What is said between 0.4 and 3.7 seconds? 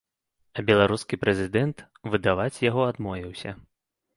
А беларускі прэзідэнт выдаваць яго адмовіўся.